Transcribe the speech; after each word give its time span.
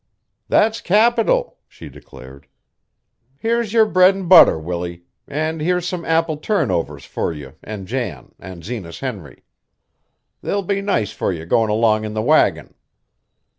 "That's 0.47 0.81
capital!" 0.81 1.59
she 1.67 1.87
declared. 1.87 2.47
"Here's 3.37 3.71
your 3.71 3.85
bread 3.85 4.15
an' 4.17 4.27
butter, 4.27 4.57
Willie. 4.57 5.03
An' 5.27 5.59
here's 5.59 5.87
some 5.87 6.05
apple 6.05 6.37
turnovers 6.37 7.05
fur 7.05 7.31
you, 7.33 7.53
an' 7.63 7.85
Jan, 7.85 8.33
an' 8.39 8.63
Zenas 8.63 9.01
Henry. 9.01 9.43
They'll 10.41 10.63
be 10.63 10.81
nice 10.81 11.11
fur 11.11 11.31
you 11.33 11.45
goin' 11.45 11.69
along 11.69 12.03
in 12.05 12.15
the 12.15 12.23
wagon." 12.23 12.73